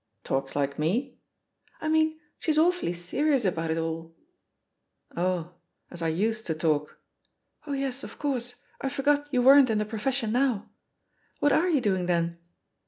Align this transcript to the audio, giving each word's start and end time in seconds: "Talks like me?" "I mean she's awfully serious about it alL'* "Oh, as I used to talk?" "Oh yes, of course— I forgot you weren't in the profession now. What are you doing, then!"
"Talks 0.23 0.55
like 0.55 0.79
me?" 0.79 1.19
"I 1.79 1.87
mean 1.87 2.19
she's 2.39 2.57
awfully 2.57 2.91
serious 2.91 3.45
about 3.45 3.69
it 3.69 3.77
alL'* 3.77 4.15
"Oh, 5.15 5.53
as 5.91 6.01
I 6.01 6.07
used 6.07 6.47
to 6.47 6.55
talk?" 6.55 6.97
"Oh 7.67 7.73
yes, 7.73 8.03
of 8.03 8.17
course— 8.17 8.55
I 8.81 8.89
forgot 8.89 9.29
you 9.31 9.43
weren't 9.43 9.69
in 9.69 9.77
the 9.77 9.85
profession 9.85 10.31
now. 10.31 10.71
What 11.39 11.51
are 11.53 11.69
you 11.69 11.81
doing, 11.81 12.07
then!" 12.07 12.39